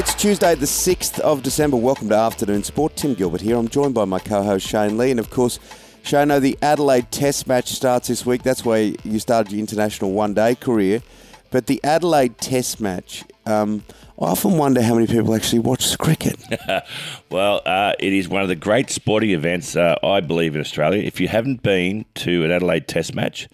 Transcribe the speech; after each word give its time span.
It's 0.00 0.14
Tuesday, 0.14 0.54
the 0.54 0.64
6th 0.64 1.18
of 1.18 1.42
December. 1.42 1.76
Welcome 1.76 2.08
to 2.08 2.14
Afternoon 2.14 2.64
Sport. 2.64 2.96
Tim 2.96 3.12
Gilbert 3.12 3.42
here. 3.42 3.58
I'm 3.58 3.68
joined 3.68 3.92
by 3.92 4.06
my 4.06 4.18
co 4.18 4.42
host 4.42 4.66
Shane 4.66 4.96
Lee. 4.96 5.10
And 5.10 5.20
of 5.20 5.28
course, 5.28 5.58
Shane, 6.02 6.28
the 6.28 6.56
Adelaide 6.62 7.12
Test 7.12 7.46
match 7.46 7.68
starts 7.68 8.08
this 8.08 8.24
week. 8.24 8.42
That's 8.42 8.64
where 8.64 8.94
you 9.04 9.18
started 9.18 9.52
your 9.52 9.60
international 9.60 10.12
one 10.12 10.32
day 10.32 10.54
career. 10.54 11.02
But 11.50 11.66
the 11.66 11.84
Adelaide 11.84 12.38
Test 12.38 12.80
match, 12.80 13.24
um, 13.44 13.84
I 14.18 14.28
often 14.28 14.56
wonder 14.56 14.80
how 14.80 14.94
many 14.94 15.06
people 15.06 15.34
actually 15.34 15.58
watch 15.58 15.98
cricket. 15.98 16.42
well, 17.30 17.60
uh, 17.66 17.92
it 17.98 18.14
is 18.14 18.26
one 18.26 18.40
of 18.40 18.48
the 18.48 18.56
great 18.56 18.88
sporting 18.88 19.32
events, 19.32 19.76
uh, 19.76 19.96
I 20.02 20.20
believe, 20.20 20.54
in 20.54 20.62
Australia. 20.62 21.02
If 21.02 21.20
you 21.20 21.28
haven't 21.28 21.62
been 21.62 22.06
to 22.14 22.42
an 22.42 22.50
Adelaide 22.50 22.88
Test 22.88 23.14
match, 23.14 23.50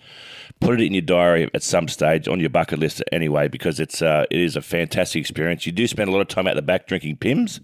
put 0.61 0.81
it 0.81 0.85
in 0.85 0.95
your 0.95 1.03
diary 1.03 1.51
at 1.53 1.63
some 1.63 1.89
stage 1.89 2.29
on 2.29 2.41
your 2.41 2.51
bucket 2.51 2.79
list 2.79 3.03
anyway, 3.13 3.49
because 3.49 3.79
it's 3.79 4.03
uh, 4.03 4.25
it 4.31 4.41
is 4.41 4.57
a 4.57 4.63
fantastic 4.63 5.21
experience. 5.21 5.67
You 5.67 5.73
do 5.73 5.87
spend 5.87 6.09
a 6.09 6.13
lot 6.13 6.21
of 6.21 6.29
time 6.29 6.47
out 6.47 6.57
the 6.57 6.63
back 6.63 6.87
drinking 6.87 7.17
Pimm's, 7.17 7.61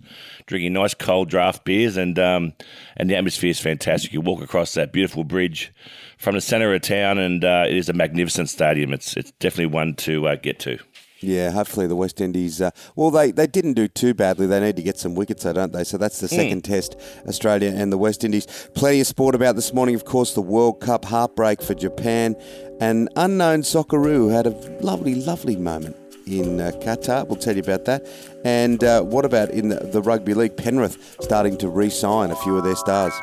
drinking 0.47 0.73
nice 0.73 0.95
cold 0.95 1.29
draft 1.29 1.65
beers, 1.65 1.97
and 1.97 2.19
um, 2.19 2.53
and 2.97 3.09
the 3.11 3.17
atmosphere 3.17 3.51
is 3.51 3.61
fantastic. 3.61 4.13
You 4.13 4.21
walk 4.21 4.43
across 4.43 4.75
that 4.75 4.93
beautiful 4.93 5.25
bridge 5.25 5.73
from 6.19 6.35
the 6.35 6.41
centre 6.41 6.73
of 6.73 6.83
town, 6.83 7.19
and 7.19 7.45
uh, 7.45 7.65
it 7.69 7.77
is 7.77 7.89
a 7.89 7.93
magnificent 7.95 8.49
stadium. 8.49 8.93
It's 8.93 9.17
it's 9.17 9.33
definitely 9.33 9.75
one 9.75 9.95
to 9.97 10.29
uh, 10.29 10.37
get 10.37 10.59
to. 10.61 10.79
Yeah, 11.23 11.51
hopefully 11.53 11.87
the 11.87 11.97
West 11.97 12.21
Indies. 12.21 12.61
Uh, 12.61 12.71
well, 12.97 13.11
they, 13.11 13.31
they 13.31 13.47
didn't 13.47 13.75
do 13.75 13.87
too 13.87 14.13
badly. 14.13 14.47
They 14.47 14.61
need 14.61 14.77
to 14.77 14.83
get 14.83 14.99
some 14.99 15.15
wickets, 15.15 15.45
though, 15.45 15.53
don't 15.53 15.73
they? 15.73 15.85
So 15.85 15.97
that's 15.97 16.21
the 16.21 16.27
hmm. 16.27 16.35
second 16.35 16.63
mm. 16.63 16.67
test, 16.67 16.97
Australia 17.27 17.73
and 17.75 17.93
the 17.93 17.99
West 17.99 18.25
Indies. 18.25 18.47
Plenty 18.75 19.01
of 19.01 19.07
sport 19.07 19.35
about 19.35 19.55
this 19.55 19.73
morning, 19.73 19.95
of 19.95 20.05
course, 20.05 20.35
the 20.35 20.43
World 20.43 20.81
Cup 20.81 21.05
heartbreak 21.05 21.63
for 21.63 21.75
Japan. 21.75 22.35
An 22.81 23.09
unknown 23.17 23.63
Socceroo 23.63 24.33
had 24.33 24.47
a 24.47 24.51
lovely, 24.83 25.15
lovely 25.15 25.57
moment 25.57 25.97
in 26.27 26.61
uh, 26.61 26.73
Qatar. 26.81 27.27
We'll 27.27 27.37
tell 27.37 27.55
you 27.55 27.63
about 27.63 27.85
that. 27.85 28.07
And 28.45 28.83
uh, 28.83 29.03
what 29.03 29.25
about 29.25 29.51
in 29.51 29.69
the, 29.69 29.77
the 29.77 30.03
Rugby 30.03 30.35
League? 30.35 30.57
Penrith 30.57 31.17
starting 31.21 31.57
to 31.59 31.69
re 31.69 31.91
sign 31.91 32.31
a 32.31 32.37
few 32.37 32.57
of 32.57 32.65
their 32.65 32.77
stars. 32.77 33.15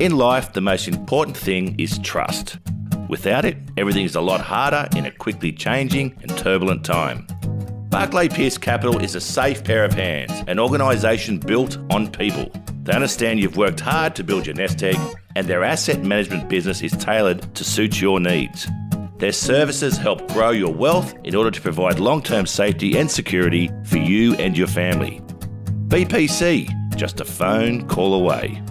In 0.00 0.16
life, 0.16 0.52
the 0.52 0.60
most 0.60 0.88
important 0.88 1.36
thing 1.36 1.78
is 1.78 1.98
trust. 1.98 2.58
Without 3.12 3.44
it, 3.44 3.58
everything 3.76 4.06
is 4.06 4.16
a 4.16 4.22
lot 4.22 4.40
harder 4.40 4.88
in 4.96 5.04
a 5.04 5.10
quickly 5.10 5.52
changing 5.52 6.16
and 6.22 6.34
turbulent 6.38 6.82
time. 6.82 7.26
Barclay 7.90 8.30
Pierce 8.30 8.56
Capital 8.56 9.00
is 9.00 9.14
a 9.14 9.20
safe 9.20 9.62
pair 9.62 9.84
of 9.84 9.92
hands, 9.92 10.32
an 10.46 10.58
organisation 10.58 11.36
built 11.36 11.76
on 11.90 12.10
people. 12.10 12.50
They 12.84 12.94
understand 12.94 13.38
you've 13.38 13.58
worked 13.58 13.80
hard 13.80 14.16
to 14.16 14.24
build 14.24 14.46
your 14.46 14.54
nest 14.54 14.82
egg, 14.82 14.96
and 15.36 15.46
their 15.46 15.62
asset 15.62 16.02
management 16.02 16.48
business 16.48 16.80
is 16.80 16.92
tailored 16.92 17.54
to 17.54 17.64
suit 17.64 18.00
your 18.00 18.18
needs. 18.18 18.66
Their 19.18 19.32
services 19.32 19.98
help 19.98 20.26
grow 20.28 20.48
your 20.48 20.72
wealth 20.72 21.14
in 21.22 21.34
order 21.34 21.50
to 21.50 21.60
provide 21.60 21.98
long 21.98 22.22
term 22.22 22.46
safety 22.46 22.96
and 22.96 23.10
security 23.10 23.70
for 23.84 23.98
you 23.98 24.34
and 24.36 24.56
your 24.56 24.68
family. 24.68 25.20
BPC, 25.88 26.96
just 26.96 27.20
a 27.20 27.26
phone 27.26 27.86
call 27.88 28.14
away. 28.14 28.62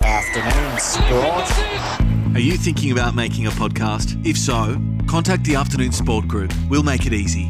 Afternoon 0.00 0.78
Sport. 0.78 2.11
Are 2.34 2.40
you 2.40 2.56
thinking 2.56 2.92
about 2.92 3.14
making 3.14 3.46
a 3.46 3.50
podcast? 3.50 4.24
If 4.26 4.38
so, 4.38 4.80
contact 5.06 5.44
the 5.44 5.54
Afternoon 5.54 5.92
Sport 5.92 6.26
Group. 6.26 6.50
We'll 6.70 6.82
make 6.82 7.04
it 7.04 7.12
easy. 7.12 7.46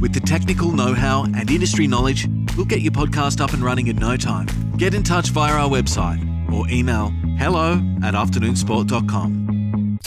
With 0.00 0.14
the 0.14 0.20
technical 0.20 0.70
know 0.70 0.94
how 0.94 1.24
and 1.24 1.50
industry 1.50 1.88
knowledge, 1.88 2.28
we'll 2.56 2.66
get 2.66 2.80
your 2.80 2.92
podcast 2.92 3.40
up 3.40 3.52
and 3.54 3.60
running 3.60 3.88
in 3.88 3.96
no 3.96 4.16
time. 4.16 4.46
Get 4.76 4.94
in 4.94 5.02
touch 5.02 5.30
via 5.30 5.52
our 5.52 5.68
website 5.68 6.20
or 6.52 6.68
email 6.68 7.08
hello 7.38 7.72
at 8.04 8.14
afternoonsport.com. 8.14 9.98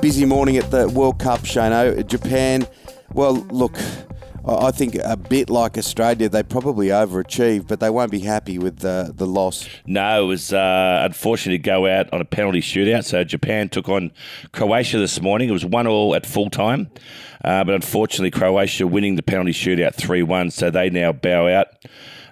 Busy 0.00 0.24
morning 0.24 0.58
at 0.58 0.70
the 0.70 0.88
World 0.90 1.18
Cup, 1.18 1.40
Shano. 1.40 2.06
Japan, 2.06 2.68
well, 3.12 3.34
look, 3.50 3.76
I 4.46 4.72
think 4.72 4.96
a 4.96 5.16
bit 5.16 5.48
like 5.48 5.78
Australia, 5.78 6.28
they 6.28 6.42
probably 6.42 6.88
overachieved, 6.88 7.66
but 7.66 7.80
they 7.80 7.88
won't 7.88 8.10
be 8.10 8.20
happy 8.20 8.58
with 8.58 8.80
the, 8.80 9.12
the 9.14 9.26
loss. 9.26 9.66
No, 9.86 10.24
it 10.24 10.26
was 10.26 10.52
uh, 10.52 11.02
unfortunate 11.04 11.52
to 11.54 11.58
go 11.58 11.86
out 11.86 12.12
on 12.12 12.20
a 12.20 12.26
penalty 12.26 12.60
shootout. 12.60 13.04
So 13.04 13.24
Japan 13.24 13.70
took 13.70 13.88
on 13.88 14.12
Croatia 14.52 14.98
this 14.98 15.20
morning. 15.22 15.48
It 15.48 15.52
was 15.52 15.64
one 15.64 15.86
all 15.86 16.14
at 16.14 16.26
full 16.26 16.50
time, 16.50 16.90
uh, 17.42 17.64
but 17.64 17.74
unfortunately, 17.74 18.30
Croatia 18.30 18.86
winning 18.86 19.16
the 19.16 19.22
penalty 19.22 19.52
shootout 19.52 19.94
3 19.94 20.22
1. 20.22 20.50
So 20.50 20.70
they 20.70 20.90
now 20.90 21.12
bow 21.12 21.48
out. 21.48 21.68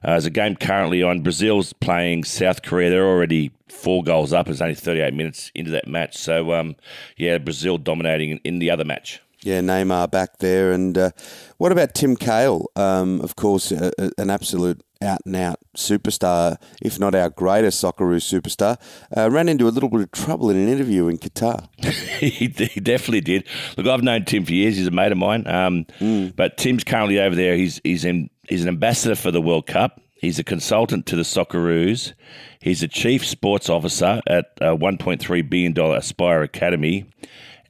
Uh, 0.05 0.11
there's 0.11 0.27
a 0.27 0.31
game 0.31 0.57
currently 0.57 1.03
on. 1.03 1.23
Brazil's 1.23 1.73
playing 1.73 2.25
South 2.25 2.63
Korea. 2.63 2.91
They're 2.91 3.07
already 3.07 3.53
four 3.69 4.03
goals 4.03 4.33
up. 4.33 4.49
It's 4.49 4.61
only 4.61 4.75
38 4.75 5.15
minutes 5.15 5.51
into 5.55 5.71
that 5.71 5.87
match. 5.87 6.17
So, 6.17 6.53
um, 6.53 6.77
yeah, 7.17 7.39
Brazil 7.39 7.79
dominating 7.79 8.39
in 8.45 8.59
the 8.59 8.71
other 8.71 8.85
match. 8.85 9.23
Yeah, 9.43 9.61
Neymar 9.61 10.11
back 10.11 10.39
there. 10.39 10.73
And 10.73 10.97
uh, 10.97 11.11
what 11.59 11.73
about 11.73 11.95
Tim 11.95 12.17
Cahill? 12.17 12.71
Um, 12.77 13.21
of 13.21 13.35
course, 13.37 13.73
uh, 13.73 13.91
an 14.17 14.31
absolute 14.31 14.83
out 15.03 15.21
and 15.27 15.35
out 15.35 15.59
superstar, 15.77 16.57
if 16.81 17.01
not 17.01 17.15
our 17.15 17.29
greatest 17.29 17.83
Socceroo 17.83 18.19
superstar, 18.19 18.81
uh, 19.17 19.29
ran 19.31 19.49
into 19.49 19.67
a 19.67 19.71
little 19.71 19.89
bit 19.89 20.01
of 20.01 20.13
trouble 20.13 20.49
in 20.49 20.57
an 20.57 20.69
interview 20.69 21.09
in 21.09 21.19
Qatar. 21.19 21.69
he, 22.21 22.47
he, 22.47 22.81
definitely 22.81 23.21
did. 23.21 23.45
Look, 23.77 23.87
I've 23.87 24.03
known 24.03 24.25
Tim 24.25 24.45
for 24.45 24.53
years. 24.53 24.77
He's 24.77 24.87
a 24.87 24.93
mate 24.93 25.11
of 25.11 25.19
mine. 25.19 25.47
Um, 25.49 25.87
mm. 25.99 26.35
But 26.37 26.57
Tim's 26.57 26.85
currently 26.85 27.19
over 27.19 27.35
there. 27.35 27.57
He's 27.57 27.81
he's 27.83 28.05
in, 28.05 28.31
he's 28.49 28.63
an 28.63 28.69
ambassador 28.69 29.17
for 29.17 29.33
the 29.33 29.43
World 29.43 29.67
Cup. 29.67 30.01
He's 30.15 30.39
a 30.39 30.45
consultant 30.45 31.07
to 31.07 31.17
the 31.17 31.23
Socceroos. 31.23 32.13
He's 32.61 32.85
a 32.85 32.89
chief 32.89 33.27
sports 33.27 33.69
officer 33.69 34.21
at 34.29 34.53
a 34.61 34.77
$1.3 34.77 35.51
billion 35.51 35.77
Aspire 35.77 36.43
Academy 36.43 37.07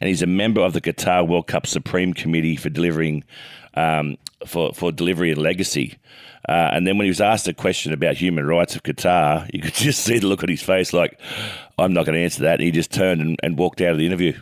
and 0.00 0.08
he's 0.08 0.22
a 0.22 0.26
member 0.26 0.60
of 0.60 0.72
the 0.72 0.80
Qatar 0.80 1.26
World 1.26 1.47
Cup 1.47 1.66
Supreme 1.66 2.12
Committee 2.14 2.56
for 2.56 2.69
delivering 2.69 3.25
um, 3.75 4.16
for 4.47 4.72
for 4.75 4.92
delivery 4.92 5.30
and 5.30 5.41
legacy. 5.41 5.98
Uh, 6.48 6.70
and 6.72 6.86
then 6.86 6.98
when 6.98 7.04
he 7.04 7.10
was 7.10 7.20
asked 7.20 7.47
a 7.47 7.54
question 7.54 7.92
about 7.92 8.16
human 8.16 8.44
rights 8.44 8.75
of 8.75 8.82
Qatar, 8.82 9.48
you 9.54 9.60
could 9.60 9.75
just 9.75 10.02
see 10.02 10.19
the 10.19 10.26
look 10.26 10.42
on 10.42 10.48
his 10.48 10.62
face, 10.62 10.92
like 10.92 11.20
I'm 11.78 11.92
not 11.92 12.04
going 12.04 12.16
to 12.16 12.25
answer 12.25 12.42
that. 12.42 12.54
And 12.54 12.62
he 12.62 12.72
just 12.72 12.92
turned 12.92 13.20
and, 13.20 13.38
and 13.42 13.56
walked 13.56 13.81
out 13.81 13.92
of 13.92 13.98
the 13.98 14.06
interview. 14.06 14.38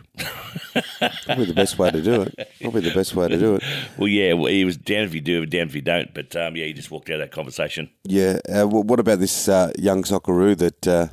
Probably 1.25 1.45
the 1.45 1.53
best 1.53 1.77
way 1.77 1.91
to 1.91 2.01
do 2.01 2.23
it. 2.23 2.49
Probably 2.59 2.81
the 2.81 2.93
best 2.93 3.15
way 3.15 3.27
to 3.27 3.37
do 3.37 3.55
it. 3.55 3.63
Well, 3.97 4.07
yeah, 4.07 4.33
well, 4.33 4.47
he 4.47 4.65
was 4.65 4.77
damned 4.77 5.07
if 5.07 5.15
you 5.15 5.21
do, 5.21 5.45
damned 5.45 5.69
if 5.69 5.75
you 5.75 5.81
don't. 5.81 6.11
But 6.13 6.35
um, 6.35 6.55
yeah, 6.55 6.65
he 6.65 6.73
just 6.73 6.89
walked 6.89 7.09
out 7.09 7.15
of 7.15 7.19
that 7.21 7.31
conversation. 7.31 7.89
Yeah. 8.03 8.39
Uh, 8.49 8.67
what 8.67 8.99
about 8.99 9.19
this 9.19 9.47
uh, 9.47 9.71
young 9.77 10.03
Socceroo 10.03 10.57
that 10.57 10.87
uh, 10.87 11.07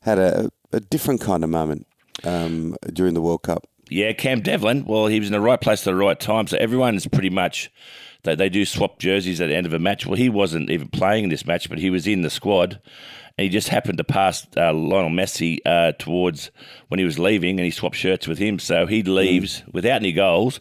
had 0.00 0.18
a, 0.18 0.50
a, 0.72 0.80
different 0.80 1.20
kind 1.20 1.44
of 1.44 1.50
moment 1.50 1.86
um, 2.24 2.76
during 2.92 3.14
the 3.14 3.22
World 3.22 3.42
Cup? 3.42 3.68
Yeah, 3.92 4.12
Cam 4.12 4.40
Devlin. 4.40 4.84
Well, 4.86 5.06
he 5.06 5.20
was 5.20 5.28
in 5.28 5.32
the 5.32 5.40
right 5.40 5.60
place 5.60 5.80
at 5.80 5.84
the 5.84 5.94
right 5.94 6.18
time. 6.18 6.46
So 6.46 6.56
everyone 6.58 6.94
is 6.94 7.06
pretty 7.06 7.30
much 7.30 7.70
they, 8.22 8.34
they 8.34 8.48
do 8.48 8.64
swap 8.64 8.98
jerseys 8.98 9.40
at 9.40 9.48
the 9.48 9.54
end 9.54 9.66
of 9.66 9.72
a 9.72 9.78
match. 9.78 10.06
Well, 10.06 10.16
he 10.16 10.28
wasn't 10.28 10.70
even 10.70 10.88
playing 10.88 11.24
in 11.24 11.30
this 11.30 11.46
match, 11.46 11.68
but 11.68 11.78
he 11.78 11.90
was 11.90 12.06
in 12.06 12.22
the 12.22 12.30
squad, 12.30 12.80
and 13.36 13.44
he 13.44 13.48
just 13.48 13.68
happened 13.68 13.98
to 13.98 14.04
pass 14.04 14.46
uh, 14.56 14.72
Lionel 14.72 15.10
Messi 15.10 15.58
uh, 15.66 15.92
towards 15.98 16.50
when 16.88 16.98
he 16.98 17.04
was 17.04 17.18
leaving, 17.18 17.58
and 17.58 17.64
he 17.64 17.70
swapped 17.70 17.96
shirts 17.96 18.26
with 18.26 18.38
him. 18.38 18.58
So 18.58 18.86
he 18.86 19.02
leaves 19.02 19.60
mm. 19.60 19.74
without 19.74 19.96
any 19.96 20.12
goals, 20.12 20.60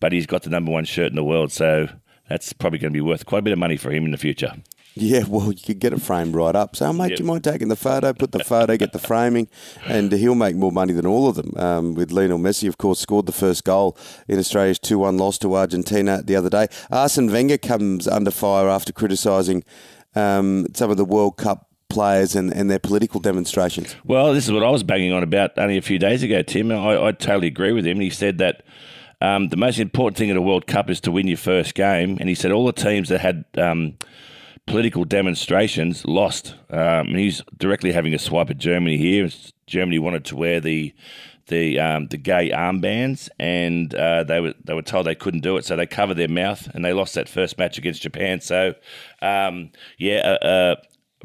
but 0.00 0.12
he's 0.12 0.26
got 0.26 0.42
the 0.42 0.50
number 0.50 0.70
one 0.70 0.84
shirt 0.84 1.10
in 1.10 1.16
the 1.16 1.24
world. 1.24 1.50
So 1.50 1.88
that's 2.28 2.52
probably 2.52 2.78
going 2.78 2.92
to 2.92 2.96
be 2.96 3.00
worth 3.00 3.26
quite 3.26 3.40
a 3.40 3.42
bit 3.42 3.52
of 3.52 3.58
money 3.58 3.76
for 3.76 3.90
him 3.90 4.04
in 4.04 4.10
the 4.10 4.18
future. 4.18 4.52
Yeah, 5.00 5.24
well, 5.28 5.52
you 5.52 5.62
could 5.62 5.78
get 5.78 5.92
it 5.92 6.02
framed 6.02 6.34
right 6.34 6.56
up. 6.56 6.74
So, 6.74 6.92
mate, 6.92 7.10
yep. 7.10 7.20
you 7.20 7.24
mind 7.24 7.44
taking 7.44 7.68
the 7.68 7.76
photo, 7.76 8.12
put 8.12 8.32
the 8.32 8.42
photo, 8.42 8.76
get 8.76 8.92
the 8.92 8.98
framing, 8.98 9.48
and 9.86 10.10
he'll 10.10 10.34
make 10.34 10.56
more 10.56 10.72
money 10.72 10.92
than 10.92 11.06
all 11.06 11.28
of 11.28 11.36
them. 11.36 11.52
Um, 11.56 11.94
with 11.94 12.10
Lionel 12.10 12.38
Messi, 12.38 12.68
of 12.68 12.78
course, 12.78 12.98
scored 12.98 13.26
the 13.26 13.32
first 13.32 13.62
goal 13.62 13.96
in 14.26 14.40
Australia's 14.40 14.80
2 14.80 14.98
1 14.98 15.16
loss 15.16 15.38
to 15.38 15.54
Argentina 15.54 16.20
the 16.22 16.34
other 16.34 16.50
day. 16.50 16.66
Arsene 16.90 17.30
Wenger 17.30 17.58
comes 17.58 18.08
under 18.08 18.32
fire 18.32 18.68
after 18.68 18.92
criticising 18.92 19.62
um, 20.16 20.66
some 20.74 20.90
of 20.90 20.96
the 20.96 21.04
World 21.04 21.36
Cup 21.36 21.68
players 21.88 22.34
and, 22.34 22.52
and 22.52 22.68
their 22.68 22.80
political 22.80 23.20
demonstrations. 23.20 23.94
Well, 24.04 24.34
this 24.34 24.46
is 24.46 24.52
what 24.52 24.64
I 24.64 24.70
was 24.70 24.82
banging 24.82 25.12
on 25.12 25.22
about 25.22 25.56
only 25.58 25.76
a 25.76 25.82
few 25.82 26.00
days 26.00 26.24
ago, 26.24 26.42
Tim. 26.42 26.72
I, 26.72 27.06
I 27.06 27.12
totally 27.12 27.46
agree 27.46 27.72
with 27.72 27.86
him. 27.86 28.00
He 28.00 28.10
said 28.10 28.38
that. 28.38 28.64
Um, 29.20 29.48
the 29.48 29.56
most 29.56 29.80
important 29.80 30.16
thing 30.16 30.30
at 30.30 30.36
a 30.36 30.40
World 30.40 30.68
Cup 30.68 30.88
is 30.88 31.00
to 31.00 31.10
win 31.10 31.26
your 31.26 31.36
first 31.36 31.74
game. 31.74 32.18
And 32.20 32.28
he 32.28 32.36
said 32.36 32.52
all 32.52 32.64
the 32.64 32.72
teams 32.72 33.08
that 33.08 33.18
had 33.18 33.44
um, 33.56 33.98
political 34.68 35.04
demonstrations 35.04 36.04
lost. 36.04 36.54
Um, 36.70 37.08
he's 37.08 37.42
directly 37.56 37.92
having 37.92 38.14
a 38.14 38.18
swipe 38.18 38.50
at 38.50 38.58
Germany 38.58 38.98
here. 38.98 39.28
Germany 39.66 39.98
wanted 39.98 40.24
to 40.26 40.36
wear 40.36 40.60
the 40.60 40.94
the 41.46 41.80
um, 41.80 42.08
the 42.08 42.18
gay 42.18 42.50
armbands, 42.50 43.30
and 43.38 43.94
uh, 43.94 44.24
they 44.24 44.40
were 44.40 44.54
they 44.62 44.74
were 44.74 44.82
told 44.82 45.06
they 45.06 45.14
couldn't 45.14 45.40
do 45.40 45.56
it, 45.56 45.64
so 45.64 45.76
they 45.76 45.86
covered 45.86 46.18
their 46.18 46.28
mouth, 46.28 46.68
and 46.74 46.84
they 46.84 46.92
lost 46.92 47.14
that 47.14 47.28
first 47.28 47.56
match 47.56 47.78
against 47.78 48.02
Japan. 48.02 48.40
So, 48.42 48.74
um, 49.22 49.70
yeah, 49.96 50.74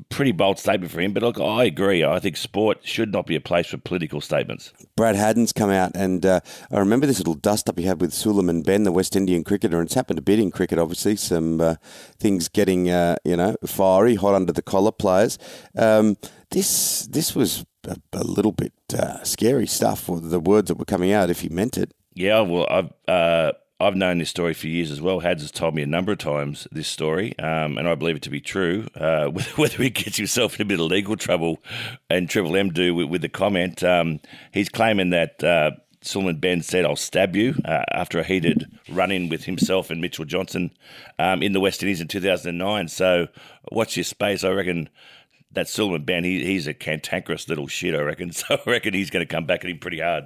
pretty 0.09 0.31
bold 0.31 0.59
statement 0.59 0.91
for 0.91 1.01
him. 1.01 1.13
But 1.13 1.23
look, 1.23 1.39
I 1.39 1.65
agree. 1.65 2.03
I 2.03 2.19
think 2.19 2.37
sport 2.37 2.79
should 2.83 3.11
not 3.11 3.25
be 3.25 3.35
a 3.35 3.41
place 3.41 3.67
for 3.67 3.77
political 3.77 4.21
statements. 4.21 4.73
Brad 4.95 5.15
Haddin's 5.15 5.53
come 5.53 5.69
out, 5.69 5.91
and 5.95 6.25
uh, 6.25 6.39
I 6.71 6.79
remember 6.79 7.05
this 7.05 7.19
little 7.19 7.33
dust 7.33 7.69
up 7.69 7.77
he 7.77 7.85
had 7.85 8.01
with 8.01 8.11
Sulieman 8.11 8.65
Benn, 8.65 8.83
the 8.83 8.91
West 8.91 9.15
Indian 9.15 9.43
cricketer, 9.43 9.79
and 9.79 9.87
it's 9.87 9.95
happened 9.95 10.19
a 10.19 10.23
bit 10.23 10.39
in 10.39 10.51
cricket. 10.51 10.79
Obviously, 10.79 11.15
some 11.15 11.61
uh, 11.61 11.75
things 12.19 12.49
getting 12.49 12.89
uh, 12.89 13.17
you 13.23 13.35
know 13.35 13.55
fiery, 13.65 14.15
hot 14.15 14.35
under 14.35 14.53
the 14.53 14.61
collar 14.61 14.91
players. 14.91 15.37
Um, 15.77 16.17
this 16.51 17.07
this 17.07 17.35
was 17.35 17.65
a, 17.87 17.97
a 18.13 18.23
little 18.23 18.51
bit 18.51 18.73
uh, 18.97 19.23
scary 19.23 19.67
stuff. 19.67 20.07
The 20.07 20.39
words 20.39 20.67
that 20.67 20.77
were 20.77 20.85
coming 20.85 21.11
out, 21.11 21.29
if 21.29 21.41
he 21.41 21.49
meant 21.49 21.77
it. 21.77 21.93
Yeah, 22.15 22.41
well, 22.41 22.67
I've 22.69 22.93
uh, 23.07 23.53
I've 23.83 23.95
known 23.95 24.17
this 24.17 24.29
story 24.29 24.53
for 24.53 24.67
years 24.67 24.91
as 24.91 25.01
well. 25.01 25.19
Hads 25.19 25.41
has 25.41 25.51
told 25.51 25.75
me 25.75 25.81
a 25.81 25.87
number 25.87 26.13
of 26.13 26.17
times 26.17 26.67
this 26.71 26.87
story, 26.87 27.37
um, 27.39 27.77
and 27.77 27.87
I 27.87 27.95
believe 27.95 28.15
it 28.15 28.21
to 28.23 28.29
be 28.29 28.41
true. 28.41 28.87
Uh, 28.95 29.27
whether 29.55 29.83
he 29.83 29.89
gets 29.89 30.17
himself 30.17 30.55
in 30.55 30.61
a 30.61 30.65
bit 30.65 30.79
of 30.79 30.87
legal 30.87 31.17
trouble, 31.17 31.61
and 32.09 32.29
Triple 32.29 32.55
M 32.55 32.69
do 32.69 32.95
with, 32.95 33.09
with 33.09 33.21
the 33.21 33.29
comment, 33.29 33.83
um, 33.83 34.19
he's 34.51 34.69
claiming 34.69 35.09
that. 35.11 35.43
Uh, 35.43 35.71
Benn 36.35 36.61
said, 36.61 36.83
I'll 36.83 36.97
stab 36.97 37.33
you 37.33 37.55
uh, 37.63 37.83
after 37.93 38.19
a 38.19 38.25
heated 38.25 38.69
run 38.89 39.09
in 39.09 39.29
with 39.29 39.45
himself 39.45 39.89
and 39.89 40.01
Mitchell 40.01 40.25
Johnson 40.25 40.71
um, 41.17 41.41
in 41.41 41.53
the 41.53 41.61
West 41.61 41.81
Indies 41.81 42.01
in 42.01 42.09
2009. 42.09 42.89
So, 42.89 43.27
watch 43.71 43.95
your 43.95 44.03
space. 44.03 44.43
I 44.43 44.49
reckon 44.49 44.89
that 45.53 45.67
Sulieman 45.67 46.05
Benn, 46.05 46.25
he, 46.25 46.43
he's 46.43 46.67
a 46.67 46.73
cantankerous 46.73 47.47
little 47.47 47.67
shit, 47.67 47.95
I 47.95 47.99
reckon. 47.99 48.31
So, 48.33 48.55
I 48.67 48.69
reckon 48.69 48.93
he's 48.93 49.11
going 49.11 49.25
to 49.25 49.33
come 49.33 49.45
back 49.45 49.63
at 49.63 49.71
him 49.71 49.79
pretty 49.79 50.01
hard. 50.01 50.25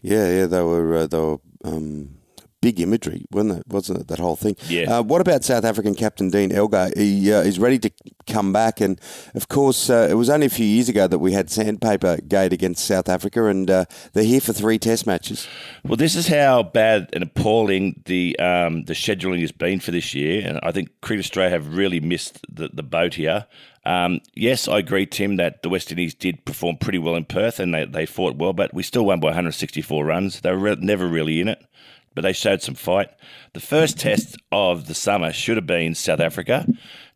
Yeah, 0.00 0.28
yeah, 0.28 0.46
they 0.46 0.60
were, 0.60 0.96
uh, 0.96 1.06
they 1.06 1.18
were 1.18 1.38
um, 1.64 2.16
big 2.62 2.80
imagery, 2.80 3.26
wasn't 3.30 3.58
it? 3.58 3.64
Wasn't 3.68 4.00
it 4.00 4.08
that 4.08 4.18
whole 4.18 4.36
thing? 4.36 4.56
Yeah. 4.68 4.98
Uh, 4.98 5.02
what 5.02 5.20
about 5.20 5.44
South 5.44 5.64
African 5.64 5.94
captain 5.94 6.30
Dean 6.30 6.50
Elgar? 6.50 6.90
He 6.96 7.30
uh, 7.30 7.40
is 7.42 7.58
ready 7.58 7.78
to 7.80 7.90
come 8.26 8.52
back, 8.54 8.80
and 8.80 8.98
of 9.34 9.48
course, 9.48 9.90
uh, 9.90 10.06
it 10.08 10.14
was 10.14 10.30
only 10.30 10.46
a 10.46 10.50
few 10.50 10.64
years 10.64 10.88
ago 10.88 11.06
that 11.06 11.18
we 11.18 11.32
had 11.32 11.50
sandpaper 11.50 12.16
gate 12.22 12.54
against 12.54 12.86
South 12.86 13.10
Africa, 13.10 13.44
and 13.46 13.70
uh, 13.70 13.84
they're 14.14 14.24
here 14.24 14.40
for 14.40 14.54
three 14.54 14.78
Test 14.78 15.06
matches. 15.06 15.46
Well, 15.84 15.96
this 15.96 16.14
is 16.14 16.28
how 16.28 16.62
bad 16.62 17.10
and 17.12 17.22
appalling 17.22 18.00
the 18.06 18.38
um, 18.38 18.84
the 18.84 18.94
scheduling 18.94 19.40
has 19.40 19.52
been 19.52 19.80
for 19.80 19.90
this 19.90 20.14
year, 20.14 20.46
and 20.46 20.58
I 20.62 20.72
think 20.72 20.88
Cricket 21.02 21.26
Australia 21.26 21.50
have 21.50 21.76
really 21.76 22.00
missed 22.00 22.40
the, 22.48 22.70
the 22.72 22.82
boat 22.82 23.14
here. 23.14 23.46
Um, 23.84 24.20
yes, 24.34 24.68
I 24.68 24.78
agree, 24.78 25.06
Tim, 25.06 25.36
that 25.36 25.64
the 25.64 25.68
West 25.68 25.90
Indies 25.90 26.14
did 26.14 26.44
perform 26.44 26.76
pretty 26.76 26.98
well 26.98 27.16
in 27.16 27.24
Perth 27.24 27.58
and 27.58 27.74
they, 27.74 27.84
they 27.84 28.06
fought 28.06 28.36
well, 28.36 28.52
but 28.52 28.72
we 28.72 28.84
still 28.84 29.04
won 29.04 29.18
by 29.18 29.28
164 29.28 30.04
runs. 30.04 30.40
They 30.40 30.52
were 30.52 30.58
re- 30.58 30.76
never 30.78 31.08
really 31.08 31.40
in 31.40 31.48
it 31.48 31.66
but 32.14 32.22
they 32.22 32.32
showed 32.32 32.62
some 32.62 32.74
fight. 32.74 33.10
The 33.52 33.60
first 33.60 33.98
test 33.98 34.36
of 34.50 34.86
the 34.86 34.94
summer 34.94 35.32
should 35.32 35.56
have 35.56 35.66
been 35.66 35.94
South 35.94 36.20
Africa. 36.20 36.66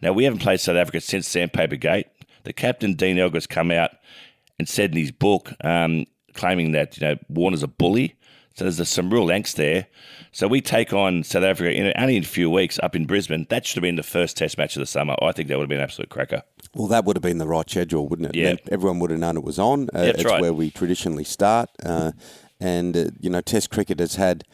Now, 0.00 0.12
we 0.12 0.24
haven't 0.24 0.40
played 0.40 0.60
South 0.60 0.76
Africa 0.76 1.00
since 1.00 1.26
Sandpaper 1.28 1.76
Gate. 1.76 2.06
The 2.44 2.52
captain, 2.52 2.94
Dean 2.94 3.18
Elgar's 3.18 3.46
come 3.46 3.70
out 3.70 3.90
and 4.58 4.68
said 4.68 4.92
in 4.92 4.98
his 4.98 5.12
book, 5.12 5.52
um, 5.64 6.06
claiming 6.34 6.72
that, 6.72 6.96
you 6.98 7.06
know, 7.06 7.16
Warner's 7.28 7.62
a 7.62 7.68
bully. 7.68 8.14
So 8.56 8.64
there's 8.64 8.88
some 8.88 9.12
real 9.12 9.26
angst 9.26 9.56
there. 9.56 9.86
So 10.32 10.48
we 10.48 10.62
take 10.62 10.92
on 10.92 11.24
South 11.24 11.44
Africa 11.44 11.70
in 11.70 11.92
only 11.96 12.16
in 12.16 12.22
a 12.22 12.26
few 12.26 12.50
weeks 12.50 12.78
up 12.82 12.96
in 12.96 13.04
Brisbane. 13.04 13.46
That 13.50 13.66
should 13.66 13.76
have 13.76 13.82
been 13.82 13.96
the 13.96 14.02
first 14.02 14.36
test 14.36 14.56
match 14.56 14.76
of 14.76 14.80
the 14.80 14.86
summer. 14.86 15.14
I 15.20 15.32
think 15.32 15.48
that 15.48 15.58
would 15.58 15.64
have 15.64 15.68
been 15.68 15.78
an 15.78 15.84
absolute 15.84 16.08
cracker. 16.08 16.42
Well, 16.74 16.88
that 16.88 17.04
would 17.04 17.16
have 17.16 17.22
been 17.22 17.38
the 17.38 17.46
right 17.46 17.68
schedule, 17.68 18.08
wouldn't 18.08 18.30
it? 18.30 18.34
Yeah. 18.34 18.54
Everyone 18.70 18.98
would 19.00 19.10
have 19.10 19.20
known 19.20 19.36
it 19.36 19.44
was 19.44 19.58
on. 19.58 19.88
Uh, 19.92 20.02
That's 20.02 20.20
it's 20.20 20.24
right. 20.24 20.40
where 20.40 20.54
we 20.54 20.70
traditionally 20.70 21.24
start. 21.24 21.68
Uh, 21.82 22.12
and, 22.58 22.96
uh, 22.96 23.04
you 23.20 23.28
know, 23.28 23.42
Test 23.42 23.70
cricket 23.70 24.00
has 24.00 24.16
had 24.16 24.44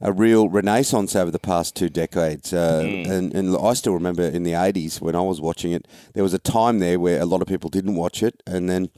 a 0.00 0.12
real 0.12 0.48
renaissance 0.48 1.14
over 1.14 1.30
the 1.30 1.38
past 1.38 1.76
two 1.76 1.88
decades. 1.88 2.52
Uh, 2.52 2.82
and, 2.84 3.34
and 3.34 3.56
I 3.56 3.74
still 3.74 3.92
remember 3.92 4.22
in 4.22 4.44
the 4.44 4.52
80s 4.52 5.00
when 5.00 5.14
I 5.14 5.20
was 5.20 5.40
watching 5.40 5.72
it, 5.72 5.86
there 6.14 6.22
was 6.22 6.32
a 6.32 6.38
time 6.38 6.78
there 6.78 6.98
where 6.98 7.20
a 7.20 7.26
lot 7.26 7.42
of 7.42 7.48
people 7.48 7.68
didn't 7.68 7.96
watch 7.96 8.22
it. 8.22 8.42
And 8.46 8.68
then 8.68 8.88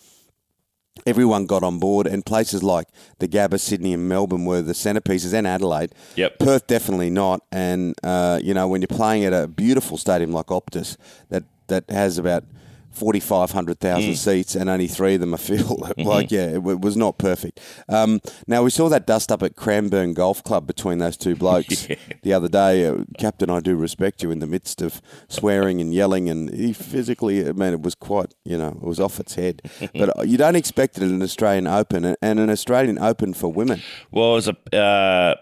everyone 1.06 1.46
got 1.46 1.62
on 1.62 1.78
board, 1.78 2.06
and 2.06 2.24
places 2.24 2.62
like 2.62 2.86
the 3.18 3.28
Gabba, 3.28 3.58
Sydney, 3.58 3.94
and 3.94 4.08
Melbourne 4.08 4.44
were 4.44 4.62
the 4.62 4.72
centerpieces, 4.72 5.32
and 5.32 5.46
Adelaide. 5.46 5.94
Yep. 6.16 6.38
Perth 6.38 6.66
definitely 6.66 7.10
not. 7.10 7.42
And 7.50 7.94
uh, 8.02 8.40
you 8.42 8.54
know, 8.54 8.68
when 8.68 8.80
you're 8.80 8.88
playing 8.88 9.24
at 9.24 9.32
a 9.32 9.48
beautiful 9.48 9.96
stadium 9.96 10.32
like 10.32 10.46
Optus, 10.46 10.96
that 11.30 11.44
that 11.68 11.88
has 11.90 12.18
about. 12.18 12.44
4,500,000 12.92 14.16
seats 14.16 14.54
and 14.54 14.68
only 14.68 14.86
three 14.88 15.14
of 15.14 15.20
them 15.20 15.34
are 15.34 15.38
filled. 15.38 15.92
like, 15.98 16.30
yeah, 16.30 16.46
it, 16.46 16.54
w- 16.54 16.78
was 16.78 16.96
not 16.96 17.18
perfect. 17.18 17.60
Um, 17.88 18.20
now, 18.46 18.62
we 18.62 18.70
saw 18.70 18.88
that 18.88 19.06
dust 19.06 19.30
up 19.32 19.42
at 19.42 19.56
Cranbourne 19.56 20.14
Golf 20.14 20.42
Club 20.44 20.66
between 20.66 20.98
those 20.98 21.16
two 21.16 21.34
blokes 21.34 21.88
the 22.22 22.32
other 22.32 22.48
day. 22.48 22.86
Uh, 22.86 23.04
Captain, 23.18 23.50
I 23.50 23.60
do 23.60 23.76
respect 23.76 24.22
you 24.22 24.30
in 24.30 24.38
the 24.38 24.46
midst 24.46 24.82
of 24.82 25.00
swearing 25.28 25.80
and 25.80 25.92
yelling, 25.92 26.28
and 26.28 26.52
he 26.52 26.72
physically, 26.72 27.46
I 27.46 27.52
mean, 27.52 27.72
it 27.72 27.82
was 27.82 27.94
quite, 27.94 28.34
you 28.44 28.58
know, 28.58 28.68
it 28.68 28.82
was 28.82 29.00
off 29.00 29.20
its 29.20 29.34
head. 29.34 29.62
but 29.94 30.28
you 30.28 30.36
don't 30.36 30.56
expect 30.56 30.96
it 30.96 31.02
in 31.02 31.10
an 31.10 31.22
Australian 31.22 31.66
Open, 31.66 32.04
and 32.20 32.40
an 32.40 32.50
Australian 32.50 32.98
Open 32.98 33.34
for 33.34 33.52
women. 33.52 33.82
Well, 34.10 34.32
it 34.32 34.46
was 34.46 34.48
a 34.48 34.76
uh, 34.76 35.34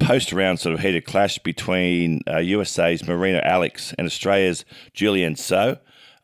post 0.00 0.32
round 0.32 0.60
sort 0.60 0.74
of 0.74 0.80
heated 0.80 1.04
clash 1.04 1.38
between 1.38 2.20
uh, 2.26 2.38
USA's 2.38 3.06
Marina 3.06 3.40
Alex 3.44 3.94
and 3.98 4.06
Australia's 4.06 4.64
Julienne 4.92 5.36
Soo. 5.36 5.76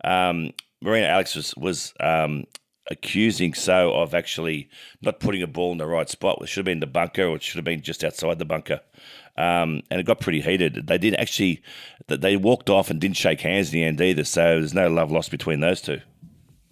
Um, 0.02 0.52
Marina 0.84 1.06
Alex 1.06 1.34
was 1.34 1.56
was 1.56 1.94
um, 1.98 2.44
accusing 2.90 3.54
Soo 3.54 3.72
of 3.72 4.14
actually 4.14 4.68
not 5.00 5.18
putting 5.18 5.42
a 5.42 5.46
ball 5.46 5.72
in 5.72 5.78
the 5.78 5.86
right 5.86 6.08
spot. 6.08 6.38
It 6.42 6.48
should 6.48 6.58
have 6.58 6.66
been 6.66 6.80
the 6.80 6.86
bunker, 6.86 7.24
or 7.24 7.36
it 7.36 7.42
should 7.42 7.56
have 7.56 7.64
been 7.64 7.80
just 7.80 8.04
outside 8.04 8.38
the 8.38 8.44
bunker. 8.44 8.80
Um, 9.36 9.82
and 9.90 9.98
it 9.98 10.06
got 10.06 10.20
pretty 10.20 10.42
heated. 10.42 10.86
They 10.86 10.98
did 10.98 11.14
actually, 11.14 11.62
they 12.06 12.36
walked 12.36 12.70
off 12.70 12.90
and 12.90 13.00
didn't 13.00 13.16
shake 13.16 13.40
hands 13.40 13.72
in 13.72 13.80
the 13.80 13.84
end 13.84 14.00
either. 14.00 14.24
So 14.24 14.60
there's 14.60 14.74
no 14.74 14.88
love 14.88 15.10
lost 15.10 15.30
between 15.30 15.60
those 15.60 15.80
two. 15.80 16.02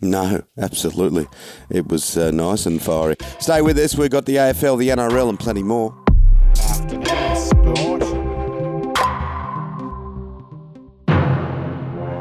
No, 0.00 0.42
absolutely. 0.58 1.26
It 1.70 1.88
was 1.88 2.16
uh, 2.16 2.30
nice 2.32 2.66
and 2.66 2.82
fiery. 2.82 3.16
Stay 3.40 3.62
with 3.62 3.78
us. 3.78 3.96
We've 3.96 4.10
got 4.10 4.26
the 4.26 4.36
AFL, 4.36 4.78
the 4.78 4.88
NRL, 4.90 5.28
and 5.28 5.40
plenty 5.40 5.62
more. 5.62 6.01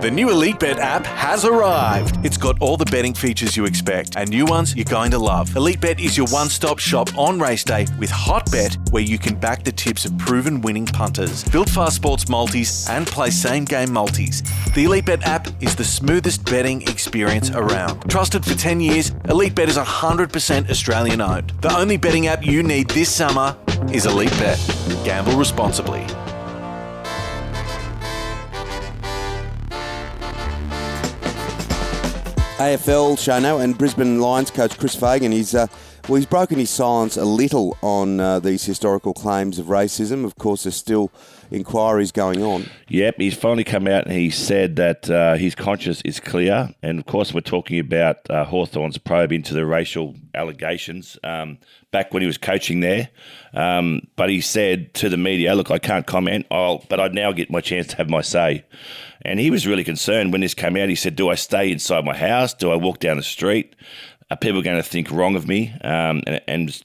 The 0.01 0.09
new 0.09 0.31
Elite 0.31 0.59
Bet 0.59 0.79
app 0.79 1.05
has 1.05 1.45
arrived. 1.45 2.25
It's 2.25 2.35
got 2.35 2.59
all 2.59 2.75
the 2.75 2.85
betting 2.85 3.13
features 3.13 3.55
you 3.55 3.65
expect 3.65 4.17
and 4.17 4.27
new 4.31 4.45
ones 4.45 4.75
you're 4.75 4.83
going 4.83 5.11
to 5.11 5.19
love. 5.19 5.55
Elite 5.55 5.79
Bet 5.79 5.99
is 5.99 6.17
your 6.17 6.25
one 6.29 6.49
stop 6.49 6.79
shop 6.79 7.15
on 7.15 7.39
race 7.39 7.63
day 7.63 7.85
with 7.99 8.09
Hot 8.09 8.49
Bet, 8.51 8.77
where 8.89 9.03
you 9.03 9.19
can 9.19 9.35
back 9.35 9.63
the 9.63 9.71
tips 9.71 10.03
of 10.05 10.17
proven 10.17 10.59
winning 10.61 10.87
punters, 10.87 11.43
build 11.49 11.69
fast 11.69 11.97
sports 11.97 12.27
multis, 12.27 12.89
and 12.89 13.05
play 13.05 13.29
same 13.29 13.63
game 13.63 13.93
multis. 13.93 14.41
The 14.73 14.85
Elite 14.85 15.05
Bet 15.05 15.21
app 15.21 15.47
is 15.61 15.75
the 15.75 15.83
smoothest 15.83 16.45
betting 16.45 16.81
experience 16.89 17.51
around. 17.51 18.09
Trusted 18.09 18.43
for 18.43 18.55
10 18.55 18.79
years, 18.79 19.11
Elite 19.29 19.53
Bet 19.53 19.69
is 19.69 19.77
100% 19.77 20.67
Australian 20.71 21.21
owned. 21.21 21.51
The 21.61 21.77
only 21.77 21.97
betting 21.97 22.25
app 22.25 22.43
you 22.43 22.63
need 22.63 22.89
this 22.89 23.15
summer 23.15 23.55
is 23.93 24.07
Elite 24.07 24.31
Bet. 24.31 24.57
Gamble 25.05 25.37
responsibly. 25.37 26.07
AFL 32.61 33.17
Shano 33.17 33.59
and 33.59 33.75
Brisbane 33.75 34.19
Lions 34.19 34.51
coach 34.51 34.77
Chris 34.77 34.93
Fagan. 34.93 35.31
He's 35.31 35.55
uh, 35.55 35.65
well, 36.07 36.17
he's 36.17 36.27
broken 36.27 36.59
his 36.59 36.69
silence 36.69 37.17
a 37.17 37.25
little 37.25 37.75
on 37.81 38.19
uh, 38.19 38.39
these 38.39 38.63
historical 38.63 39.15
claims 39.15 39.57
of 39.57 39.65
racism. 39.65 40.25
Of 40.25 40.35
course, 40.35 40.61
there's 40.63 40.75
still 40.75 41.09
inquiries 41.51 42.11
going 42.11 42.41
on. 42.41 42.65
Yep, 42.87 43.15
he's 43.17 43.35
finally 43.35 43.63
come 43.63 43.87
out 43.87 44.05
and 44.05 44.13
he 44.13 44.29
said 44.29 44.77
that 44.77 45.09
uh, 45.09 45.35
his 45.35 45.55
conscience 45.55 46.01
is 46.03 46.19
clear. 46.19 46.73
And 46.81 46.99
of 46.99 47.05
course, 47.05 47.33
we're 47.33 47.41
talking 47.41 47.79
about 47.79 48.29
uh, 48.29 48.45
Hawthorn's 48.45 48.97
probe 48.97 49.31
into 49.31 49.53
the 49.53 49.65
racial 49.65 50.15
allegations 50.33 51.17
um, 51.23 51.57
back 51.91 52.13
when 52.13 52.21
he 52.21 52.27
was 52.27 52.37
coaching 52.37 52.79
there. 52.79 53.09
Um, 53.53 54.07
but 54.15 54.29
he 54.29 54.41
said 54.41 54.93
to 54.95 55.09
the 55.09 55.17
media, 55.17 55.53
Look, 55.55 55.71
I 55.71 55.79
can't 55.79 56.07
comment, 56.07 56.47
I'll, 56.49 56.83
but 56.89 56.99
I 56.99 57.07
now 57.09 57.31
get 57.31 57.51
my 57.51 57.61
chance 57.61 57.87
to 57.87 57.97
have 57.97 58.09
my 58.09 58.21
say. 58.21 58.65
And 59.23 59.39
he 59.39 59.51
was 59.51 59.67
really 59.67 59.83
concerned 59.83 60.31
when 60.31 60.41
this 60.41 60.53
came 60.53 60.75
out. 60.77 60.89
He 60.89 60.95
said, 60.95 61.15
Do 61.15 61.29
I 61.29 61.35
stay 61.35 61.71
inside 61.71 62.05
my 62.05 62.17
house? 62.17 62.53
Do 62.53 62.71
I 62.71 62.75
walk 62.75 62.99
down 62.99 63.17
the 63.17 63.23
street? 63.23 63.75
Are 64.31 64.37
people 64.37 64.61
going 64.61 64.77
to 64.77 64.83
think 64.83 65.11
wrong 65.11 65.35
of 65.35 65.45
me 65.45 65.73
um, 65.83 66.23
and, 66.25 66.41
and 66.47 66.81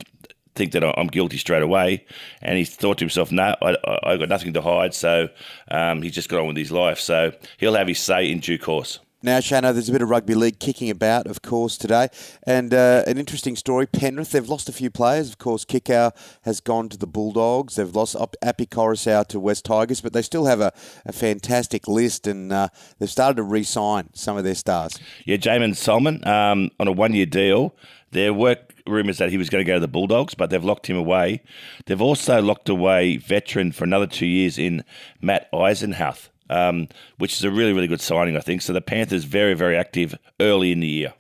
think 0.57 0.73
that 0.73 0.85
I'm 0.85 1.07
guilty 1.07 1.37
straight 1.37 1.63
away? 1.63 2.05
And 2.43 2.59
he 2.59 2.65
thought 2.65 2.99
to 2.99 3.05
himself, 3.05 3.31
No, 3.31 3.55
I, 3.63 3.77
I, 4.03 4.17
got 4.17 4.29
nothing 4.29 4.53
to 4.55 4.63
hide. 4.63 4.95
So 4.95 5.29
um, 5.71 6.03
he 6.03 6.11
just 6.11 6.29
got 6.29 6.41
on 6.41 6.49
with 6.49 6.57
his 6.57 6.73
life. 6.73 6.99
So 6.99 7.33
he'll 7.59 7.75
have 7.75 7.89
his 7.89 8.01
say 8.01 8.31
in 8.31 8.41
due 8.41 8.59
course. 8.59 8.99
Now, 9.23 9.39
Shano, 9.39 9.73
there's 9.73 9.89
a 9.89 9.93
bit 9.93 10.03
of 10.03 10.11
rugby 10.11 10.35
league 10.35 10.61
kicking 10.61 10.91
about, 10.91 11.27
of 11.27 11.41
course, 11.41 11.79
today. 11.79 12.09
And 12.43 12.75
uh, 12.75 13.03
an 13.07 13.17
interesting 13.17 13.57
story 13.57 13.87
Penrith, 13.87 14.33
they've 14.33 14.49
lost 14.49 14.69
a 14.69 14.73
few 14.73 14.91
players. 14.91 15.31
Of 15.31 15.39
course, 15.39 15.65
Kikau 15.65 16.13
has 16.43 16.61
gone 16.61 16.91
to 16.91 16.99
the 16.99 17.07
Bulldogs. 17.07 17.77
They've 17.77 17.95
lost 17.95 18.15
Ap- 18.15 18.37
Api 18.43 18.67
Koroisau 18.67 19.27
to 19.29 19.41
West 19.41 19.65
Tigers, 19.65 20.01
but 20.03 20.13
they 20.13 20.23
still 20.23 20.45
have 20.45 20.61
a, 20.61 20.73
a 21.07 21.13
fantastic 21.13 21.89
list 21.89 22.27
and 22.27 22.53
uh, 22.53 22.69
they've 22.99 23.11
started 23.11 23.37
to 23.37 23.43
re 23.43 23.63
sign 23.63 24.11
some 24.13 24.37
of 24.37 24.45
their 24.45 24.55
stars. 24.55 24.99
Yeah, 25.25 25.39
Jaeman 25.39 25.77
Salmon 25.77 26.27
um, 26.27 26.71
on 26.79 26.87
a 26.87 26.93
one 26.93 27.15
year 27.15 27.27
deal. 27.27 27.75
There 28.13 28.33
were 28.33 28.57
rumours 28.87 29.19
that 29.19 29.31
he 29.31 29.37
was 29.37 29.51
going 29.51 29.65
to 29.65 29.67
go 29.67 29.75
to 29.75 29.81
the 29.81 29.89
Bulldogs, 29.89 30.35
but 30.35 30.51
they've 30.51 30.63
locked 30.63 30.89
him 30.89 30.97
away. 30.97 31.43
They've 31.87 32.01
also 32.01 32.41
locked 32.41 32.69
away 32.69 33.17
veteran 33.17 33.73
for 33.73 33.85
another 33.85 34.07
two 34.07 34.27
years 34.27 34.59
in 34.59 34.85
Matt 35.21 35.51
Eisenhuth, 35.53 36.29
um, 36.51 36.89
which 37.19 37.35
is 37.35 37.45
a 37.45 37.51
really, 37.51 37.73
really 37.73 37.89
good 37.89 38.01
signing, 38.01 38.37
I 38.37 38.41
think. 38.41 38.63
So 38.63 38.73
the 38.73 38.81
Panthers 38.81 39.25
very, 39.25 39.55
very 39.55 39.77
active 39.77 40.15
early 40.41 40.73
in 40.73 40.81
the 40.81 40.87
year. 40.87 41.15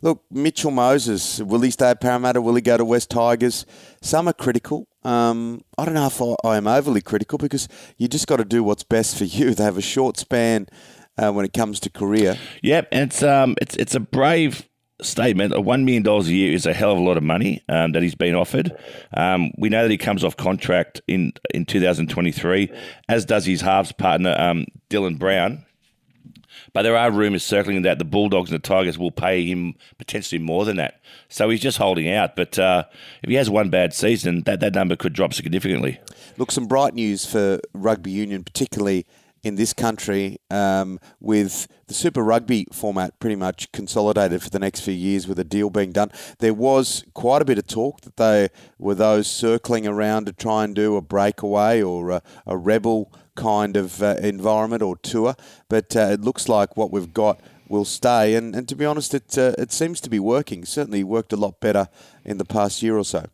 Look, 0.00 0.22
Mitchell 0.30 0.70
Moses, 0.70 1.40
will 1.40 1.60
he 1.60 1.70
stay 1.70 1.90
at 1.90 2.00
Parramatta? 2.00 2.40
Will 2.40 2.54
he 2.54 2.62
go 2.62 2.76
to 2.76 2.84
West 2.84 3.10
Tigers? 3.10 3.66
Some 4.00 4.28
are 4.28 4.32
critical. 4.32 4.86
Um, 5.02 5.62
I 5.76 5.84
don't 5.84 5.94
know 5.94 6.06
if 6.06 6.22
I, 6.22 6.34
I 6.44 6.56
am 6.56 6.68
overly 6.68 7.00
critical 7.00 7.38
because 7.38 7.68
you 7.98 8.06
just 8.08 8.26
got 8.26 8.36
to 8.36 8.44
do 8.44 8.62
what's 8.62 8.84
best 8.84 9.18
for 9.18 9.24
you. 9.24 9.54
They 9.62 9.64
have 9.64 9.78
a 9.78 9.82
short 9.82 10.16
span 10.16 10.66
uh, 11.18 11.32
when 11.32 11.44
it 11.44 11.52
comes 11.52 11.80
to 11.80 11.90
career. 11.90 12.38
Yep, 12.62 12.88
and 12.92 13.10
it's 13.10 13.22
um, 13.22 13.56
it's 13.60 13.76
it's 13.76 13.94
a 13.94 14.00
brave 14.00 14.68
statement, 15.02 15.52
$1 15.52 15.84
million 15.84 16.06
a 16.06 16.20
year 16.22 16.52
is 16.52 16.66
a 16.66 16.72
hell 16.72 16.92
of 16.92 16.98
a 16.98 17.02
lot 17.02 17.16
of 17.16 17.22
money 17.22 17.62
um, 17.68 17.92
that 17.92 18.02
he's 18.02 18.14
been 18.14 18.34
offered. 18.34 18.76
Um, 19.16 19.50
we 19.58 19.68
know 19.68 19.82
that 19.82 19.90
he 19.90 19.98
comes 19.98 20.24
off 20.24 20.36
contract 20.36 21.00
in, 21.06 21.32
in 21.52 21.64
2023, 21.66 22.70
as 23.08 23.24
does 23.24 23.46
his 23.46 23.60
halves 23.60 23.92
partner, 23.92 24.34
um, 24.38 24.66
Dylan 24.90 25.18
Brown. 25.18 25.64
But 26.72 26.82
there 26.82 26.96
are 26.96 27.10
rumours 27.10 27.42
circling 27.42 27.82
that 27.82 27.98
the 27.98 28.04
Bulldogs 28.04 28.50
and 28.50 28.62
the 28.62 28.66
Tigers 28.66 28.98
will 28.98 29.10
pay 29.10 29.44
him 29.44 29.74
potentially 29.98 30.38
more 30.38 30.64
than 30.64 30.76
that. 30.76 31.00
So 31.28 31.50
he's 31.50 31.60
just 31.60 31.78
holding 31.78 32.10
out. 32.10 32.34
But 32.34 32.58
uh, 32.58 32.84
if 33.22 33.28
he 33.28 33.36
has 33.36 33.50
one 33.50 33.68
bad 33.68 33.92
season, 33.92 34.42
that, 34.44 34.60
that 34.60 34.74
number 34.74 34.96
could 34.96 35.12
drop 35.12 35.34
significantly. 35.34 36.00
Look, 36.38 36.50
some 36.50 36.66
bright 36.66 36.94
news 36.94 37.26
for 37.26 37.60
rugby 37.74 38.10
union, 38.10 38.42
particularly 38.42 39.06
in 39.42 39.56
this 39.56 39.72
country, 39.72 40.38
um, 40.50 40.98
with 41.20 41.66
the 41.86 41.94
Super 41.94 42.22
Rugby 42.22 42.66
format 42.72 43.18
pretty 43.18 43.36
much 43.36 43.70
consolidated 43.72 44.42
for 44.42 44.50
the 44.50 44.58
next 44.58 44.80
few 44.80 44.94
years 44.94 45.26
with 45.26 45.38
a 45.38 45.44
deal 45.44 45.68
being 45.68 45.92
done. 45.92 46.10
There 46.38 46.54
was 46.54 47.04
quite 47.14 47.42
a 47.42 47.44
bit 47.44 47.58
of 47.58 47.66
talk 47.66 48.02
that 48.02 48.16
they 48.16 48.48
were 48.78 48.94
those 48.94 49.26
circling 49.26 49.86
around 49.86 50.26
to 50.26 50.32
try 50.32 50.64
and 50.64 50.74
do 50.74 50.96
a 50.96 51.02
breakaway 51.02 51.82
or 51.82 52.10
a, 52.10 52.22
a 52.46 52.56
rebel 52.56 53.12
kind 53.34 53.76
of 53.76 54.02
uh, 54.02 54.16
environment 54.22 54.82
or 54.82 54.96
tour, 54.96 55.34
but 55.68 55.96
uh, 55.96 56.10
it 56.12 56.20
looks 56.20 56.48
like 56.48 56.76
what 56.76 56.92
we've 56.92 57.12
got 57.12 57.40
will 57.68 57.84
stay. 57.84 58.34
And, 58.34 58.54
and 58.54 58.68
to 58.68 58.76
be 58.76 58.84
honest, 58.84 59.14
it 59.14 59.36
uh, 59.36 59.54
it 59.58 59.72
seems 59.72 60.00
to 60.02 60.10
be 60.10 60.20
working. 60.20 60.64
Certainly 60.64 61.04
worked 61.04 61.32
a 61.32 61.36
lot 61.36 61.60
better 61.60 61.88
in 62.24 62.38
the 62.38 62.44
past 62.44 62.82
year 62.82 62.96
or 62.96 63.04
so. 63.04 63.26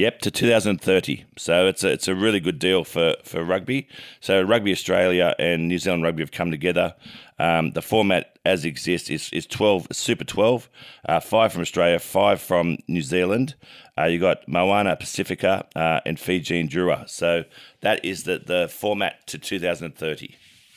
Yep, 0.00 0.20
to 0.20 0.30
2030. 0.30 1.24
So 1.36 1.66
it's 1.66 1.84
a, 1.84 1.92
it's 1.92 2.08
a 2.08 2.14
really 2.14 2.40
good 2.40 2.58
deal 2.58 2.84
for, 2.84 3.16
for 3.22 3.44
rugby. 3.44 3.86
So 4.22 4.40
Rugby 4.40 4.72
Australia 4.72 5.34
and 5.38 5.68
New 5.68 5.78
Zealand 5.78 6.04
Rugby 6.04 6.22
have 6.22 6.30
come 6.30 6.50
together. 6.50 6.94
Um, 7.38 7.72
the 7.72 7.82
format 7.82 8.38
as 8.46 8.64
exists 8.64 9.10
is, 9.10 9.28
is 9.30 9.44
12, 9.44 9.88
Super 9.92 10.24
12, 10.24 10.70
uh, 11.06 11.20
five 11.20 11.52
from 11.52 11.60
Australia, 11.60 11.98
five 11.98 12.40
from 12.40 12.78
New 12.88 13.02
Zealand. 13.02 13.56
Uh, 13.98 14.04
you 14.04 14.18
got 14.18 14.48
Moana 14.48 14.96
Pacifica 14.96 15.66
uh, 15.76 16.00
and 16.06 16.18
Fiji 16.18 16.58
and 16.58 16.70
Drua. 16.70 17.06
So 17.06 17.44
that 17.82 18.02
is 18.02 18.24
the, 18.24 18.38
the 18.38 18.68
format 18.68 19.26
to 19.26 19.36
2030. 19.36 20.34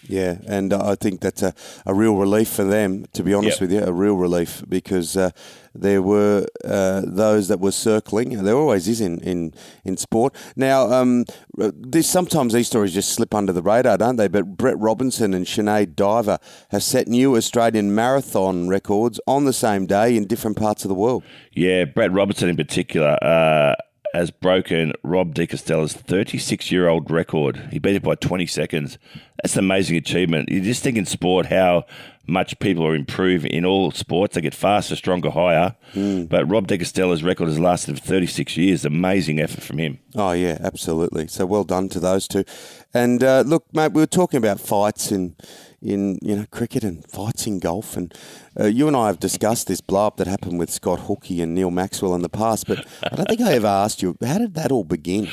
Yeah, 0.08 0.38
and 0.48 0.74
I 0.74 0.96
think 0.96 1.22
that's 1.22 1.42
a, 1.42 1.54
a 1.86 1.94
real 1.94 2.16
relief 2.16 2.50
for 2.50 2.64
them, 2.66 3.06
to 3.14 3.24
be 3.24 3.34
honest 3.34 3.62
Yep. 3.62 3.62
with 3.62 3.72
you, 3.72 3.86
a 3.88 3.94
real 3.94 4.16
relief 4.16 4.62
because 4.68 5.16
uh, 5.16 5.30
there 5.74 6.02
were 6.02 6.46
uh, 6.66 7.02
those 7.06 7.48
that 7.48 7.60
were 7.62 7.72
circling. 7.72 8.44
There 8.44 8.56
always 8.56 8.88
is 8.88 9.00
in, 9.00 9.20
in, 9.22 9.54
in 9.86 9.96
sport. 9.98 10.36
Now, 10.58 10.92
um, 10.92 11.26
this, 11.56 12.10
sometimes 12.10 12.54
these 12.54 12.68
stories 12.68 12.94
just 12.94 13.14
slip 13.14 13.34
under 13.34 13.54
the 13.54 13.62
radar, 13.62 13.98
don't 13.98 14.18
they? 14.18 14.28
But 14.28 14.58
Brett 14.58 14.78
Robinson 14.78 15.34
and 15.34 15.46
Sinead 15.46 15.96
Diver 15.96 16.38
have 16.70 16.84
set 16.84 17.08
new 17.08 17.36
Australian 17.38 17.96
marathon 17.96 18.68
records 18.68 19.20
on 19.26 19.46
the 19.46 19.54
same 19.54 19.86
day 19.86 20.18
in 20.18 20.28
different 20.28 20.58
parts 20.58 20.84
of 20.84 20.90
the 20.90 20.96
world. 20.96 21.24
Yeah, 21.54 21.86
Brett 21.86 22.12
Robinson 22.12 22.50
in 22.50 22.58
particular 22.58 23.18
uh, 23.24 23.76
has 24.14 24.32
broken 24.32 24.94
Rob 25.04 25.34
De 25.34 25.48
Castella's 25.48 25.94
36 25.94 26.72
year 26.72 26.88
old 26.88 27.10
record. 27.10 27.70
He 27.72 27.80
beat 27.80 27.96
it 27.96 28.04
by 28.04 28.16
20 28.16 28.46
seconds. 28.46 28.98
That's 29.42 29.56
an 29.56 29.66
amazing 29.66 29.98
achievement. 29.98 30.50
You 30.50 30.62
just 30.62 30.84
think 30.84 30.98
in 30.98 31.06
sport 31.06 31.48
how 31.48 31.86
much 32.26 32.58
people 32.60 32.86
are 32.86 32.96
improving 32.96 33.52
in 33.52 33.66
all 33.66 33.92
sports. 33.92 34.36
They 34.36 34.42
get 34.42 34.54
faster, 34.54 34.96
stronger, 34.96 35.30
higher. 35.32 35.76
But 35.94 36.50
Rob 36.50 36.68
De 36.68 36.78
Castella's 36.78 37.24
record 37.24 37.48
has 37.48 37.60
lasted 37.60 38.00
for 38.00 38.06
36 38.06 38.56
years. 38.56 38.86
Amazing 38.86 39.40
effort 39.40 39.64
from 39.64 39.80
him. 39.80 40.00
Oh 40.16 40.32
yeah, 40.32 40.58
absolutely. 40.62 41.28
So 41.28 41.46
well 41.46 41.64
done 41.64 41.90
to 41.90 42.00
those 42.00 42.28
two. 42.28 42.46
And 42.94 43.24
uh, 43.24 43.42
look, 43.46 43.66
mate, 43.74 43.92
we 43.92 44.02
were 44.02 44.08
talking 44.08 44.38
about 44.38 44.60
fights 44.60 45.12
in 45.12 45.36
in 45.84 46.18
you 46.22 46.36
know 46.36 46.46
cricket 46.50 46.84
and 46.84 47.06
fights 47.10 47.46
in 47.46 47.60
golf, 47.60 47.98
and 47.98 48.14
uh, 48.60 48.66
you 48.66 48.88
and 48.88 48.96
I 48.96 49.08
have 49.08 49.20
discussed 49.20 49.68
this 49.68 49.82
blow 49.82 50.08
up 50.08 50.18
that 50.18 50.28
happened 50.28 50.58
with 50.60 50.70
Scott 50.70 51.02
Hookey 51.02 51.44
and 51.44 51.54
Neil 51.54 51.72
Maxwell 51.72 52.16
in 52.16 52.22
the 52.22 52.30
past. 52.30 52.68
But 52.68 52.86
I 53.04 53.16
don't 53.16 53.28
think 53.28 53.42
I 53.42 53.54
ever 53.54 53.68
asked 53.68 54.02
you 54.02 54.18
how 54.26 54.38
did 54.40 54.54
that 54.56 54.72
all 54.72 54.84
begin. 54.84 55.28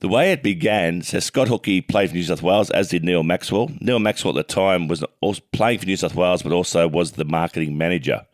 The 0.00 0.08
way 0.08 0.30
it 0.30 0.44
began, 0.44 1.02
so 1.02 1.18
Scott 1.18 1.48
Hookey 1.48 1.88
played 1.88 2.10
for 2.10 2.14
New 2.14 2.22
South 2.22 2.40
Wales, 2.40 2.70
as 2.70 2.88
did 2.88 3.02
Neil 3.02 3.24
Maxwell. 3.24 3.68
Neil 3.80 3.98
Maxwell 3.98 4.38
at 4.38 4.46
the 4.46 4.54
time 4.54 4.86
was 4.86 5.02
playing 5.52 5.80
for 5.80 5.86
New 5.86 5.96
South 5.96 6.14
Wales, 6.14 6.42
but 6.42 6.52
also 6.52 6.86
was 6.86 7.12
the 7.12 7.24
marketing 7.24 7.76
manager. 7.76 8.24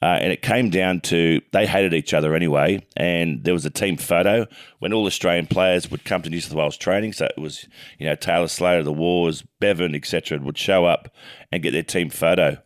Uh, 0.00 0.18
and 0.20 0.32
it 0.32 0.42
came 0.42 0.70
down 0.70 1.00
to 1.00 1.40
they 1.52 1.66
hated 1.66 1.92
each 1.92 2.14
other 2.14 2.34
anyway, 2.34 2.86
and 2.96 3.42
there 3.42 3.54
was 3.54 3.64
a 3.64 3.70
team 3.70 3.96
photo 3.96 4.46
when 4.78 4.92
all 4.92 5.06
Australian 5.06 5.46
players 5.46 5.90
would 5.90 6.04
come 6.04 6.22
to 6.22 6.30
New 6.30 6.40
South 6.40 6.54
Wales 6.54 6.76
training. 6.76 7.12
So 7.12 7.26
it 7.26 7.40
was, 7.40 7.66
you 7.98 8.06
know, 8.06 8.14
Taylor 8.14 8.46
Slater, 8.46 8.84
the 8.84 8.92
Waughs, 8.92 9.42
Bevan, 9.58 9.96
etc., 9.96 10.38
would 10.38 10.56
show 10.56 10.84
up 10.84 11.08
and 11.50 11.62
get 11.62 11.72
their 11.72 11.82
team 11.82 12.10
photo. 12.10 12.58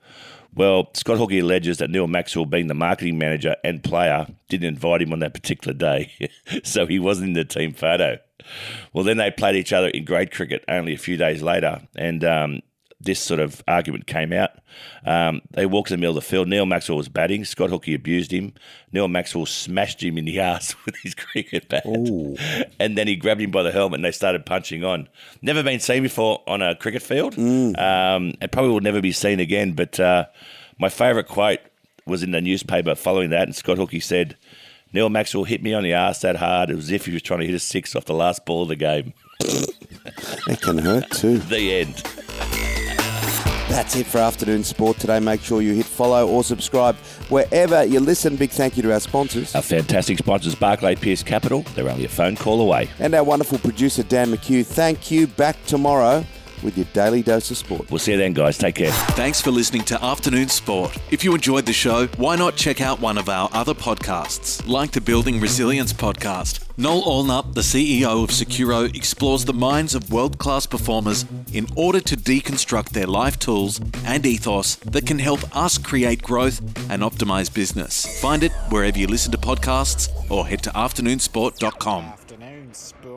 Well, 0.55 0.91
Scott 0.93 1.17
Hookey 1.17 1.41
alleges 1.41 1.79
that 1.79 1.89
Neil 1.89 2.07
Maxwell, 2.07 2.45
being 2.45 2.67
the 2.67 2.75
marketing 2.75 3.17
manager 3.17 3.57
and 3.65 3.83
player, 3.83 4.27
didn't 4.51 4.69
invite 4.69 5.01
him 5.01 5.15
on 5.15 5.21
that 5.21 5.33
particular 5.33 5.73
day, 5.73 6.13
so 6.65 6.87
he 6.87 6.99
wasn't 6.99 7.29
in 7.29 7.33
the 7.33 7.45
team 7.47 7.73
photo. 7.73 8.19
Well, 8.93 9.05
then 9.05 9.17
they 9.17 9.31
played 9.31 9.57
each 9.57 9.73
other 9.73 9.89
in 9.89 10.05
grade 10.05 10.33
cricket 10.33 10.65
only 10.69 10.93
a 10.93 10.99
few 10.99 11.17
days 11.17 11.43
later, 11.43 11.81
and 11.97 12.23
um, 12.25 12.61
this 13.05 13.21
sort 13.21 13.41
of 13.41 13.63
argument 13.67 14.07
came 14.07 14.33
out. 14.33 14.51
Um, 15.05 15.43
they 15.51 15.67
walked 15.67 15.91
in 15.91 15.97
the 15.97 16.01
middle 16.01 16.17
of 16.17 16.23
the 16.25 16.29
field. 16.29 16.49
Neil 16.49 16.67
Maxwell 16.67 16.97
was 16.97 17.09
batting. 17.09 17.45
Scott 17.45 17.71
Hookey 17.71 17.95
abused 17.95 18.31
him. 18.33 18.53
Neil 18.93 19.09
Maxwell 19.09 19.47
smashed 19.47 20.03
him 20.03 20.17
in 20.19 20.25
the 20.25 20.39
ass 20.53 20.75
with 20.87 20.97
his 21.03 21.15
cricket 21.15 21.69
bat. 21.69 21.85
And 22.79 22.97
then 22.99 23.07
he 23.07 23.17
grabbed 23.17 23.41
him 23.41 23.51
by 23.51 23.63
the 23.63 23.73
helmet 23.73 23.99
and 23.99 24.05
they 24.05 24.13
started 24.13 24.47
punching 24.47 24.85
on. 24.85 25.09
Never 25.41 25.63
been 25.63 25.81
seen 25.81 26.03
before 26.03 26.43
on 26.47 26.63
a 26.63 26.75
cricket 26.75 27.03
field. 27.03 27.39
Um, 27.39 28.35
and 28.41 28.51
probably 28.51 28.71
will 28.73 28.81
never 28.81 29.01
be 29.01 29.13
seen 29.13 29.41
again. 29.41 29.73
But 29.73 30.01
uh, 30.01 30.27
my 30.79 30.89
favourite 30.89 31.29
quote 31.29 31.61
was 32.07 32.23
in 32.23 32.33
the 32.33 32.41
newspaper 32.41 32.95
following 32.95 33.31
that. 33.31 33.43
And 33.45 33.55
Scott 33.55 33.79
Hookey 33.79 34.03
said, 34.03 34.37
Neil 34.93 35.09
Maxwell 35.09 35.45
hit 35.45 35.63
me 35.63 35.73
on 35.75 35.83
the 35.83 35.93
ass 35.93 36.21
that 36.21 36.37
hard. 36.37 36.71
It 36.71 36.75
was 36.75 36.87
as 36.87 36.91
if 36.93 37.07
he 37.07 37.13
was 37.13 37.23
trying 37.23 37.41
to 37.41 37.47
hit 37.47 37.55
a 37.55 37.59
six 37.59 37.95
off 37.97 38.05
the 38.05 38.15
last 38.15 38.45
ball 38.45 38.63
of 38.63 38.69
the 38.69 38.77
game. 38.77 39.15
It 39.41 40.61
can 40.61 40.79
hurt 40.79 41.11
too. 41.11 41.39
The 41.49 41.75
end. 41.75 42.03
That's 43.73 43.97
it 43.97 44.07
for 44.07 44.19
afternoon 44.19 44.65
sport 44.65 44.99
today. 44.99 45.19
Make 45.19 45.41
sure 45.41 45.63
you 45.63 45.73
hit 45.73 45.87
follow 45.87 46.29
or 46.29 46.45
subscribe 46.45 46.95
wherever 47.31 47.83
you 47.83 48.01
listen. 48.01 48.37
Big 48.37 48.51
thank 48.51 48.77
you 48.77 48.83
to 48.83 48.93
our 48.93 49.01
sponsors. 49.01 49.55
Our 49.55 49.63
fantastic 49.63 50.19
sponsors, 50.19 50.55
Barclay 50.55 50.95
Pierce 50.95 51.23
Capital. 51.23 51.63
They're 51.75 51.89
only 51.89 52.05
a 52.05 52.09
phone 52.11 52.37
call 52.37 52.61
away. 52.61 52.91
And 52.99 53.15
our 53.15 53.25
wonderful 53.25 53.57
producer, 53.57 54.03
Dan 54.03 54.31
McHugh. 54.31 54.67
Thank 54.67 55.11
you. 55.11 55.27
Back 55.27 55.57
tomorrow 55.65 56.23
with 56.63 56.77
your 56.77 56.87
daily 56.93 57.23
dose 57.23 57.51
of 57.51 57.57
sport. 57.57 57.91
We'll 57.91 57.99
see 57.99 58.13
you 58.13 58.19
then, 58.19 58.33
guys. 58.33 58.59
Take 58.59 58.77
care. 58.77 58.93
Thanks 58.93 59.41
for 59.41 59.51
listening 59.51 59.83
to 59.85 60.03
Afternoon 60.05 60.49
Sport. 60.49 60.97
If 61.11 61.25
you 61.25 61.35
enjoyed 61.35 61.67
the 61.67 61.73
show, 61.73 62.07
why 62.17 62.37
not 62.37 62.57
check 62.57 62.81
out 62.81 63.01
one 63.01 63.19
of 63.19 63.29
our 63.29 63.49
other 63.53 63.75
podcasts, 63.75 64.67
like 64.67 64.93
the 64.93 65.01
Building 65.01 65.41
Resilience 65.41 65.93
podcast. 65.93 66.67
Noel 66.79 67.03
Allnup, 67.03 67.55
the 67.55 67.61
CEO 67.61 68.25
of 68.25 68.31
Securo, 68.31 68.95
explores 68.95 69.45
the 69.45 69.53
minds 69.53 69.95
of 69.95 70.11
world 70.11 70.39
class 70.39 70.67
performers 70.67 71.27
in 71.53 71.67
order 71.77 72.01
to 72.01 72.17
deconstruct 72.17 72.91
their 72.91 73.07
life 73.07 73.39
tools 73.39 73.81
and 74.05 74.25
ethos 74.25 74.77
that 74.77 75.07
can 75.07 75.19
help 75.19 75.41
us 75.55 75.77
create 75.77 76.23
growth 76.23 76.61
and 76.91 77.03
optimize 77.03 77.53
business. 77.53 78.21
Find 78.21 78.43
it 78.43 78.53
wherever 78.71 78.99
you 78.99 79.07
listen 79.07 79.33
to 79.33 79.39
podcasts 79.39 80.09
or 80.31 80.47
head 80.47 80.63
to 80.63 80.71
afternoonsport.com. 80.71 82.05
Afternoon 82.05 82.75
sport. 82.75 83.12